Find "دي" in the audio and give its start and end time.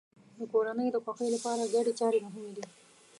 2.57-2.63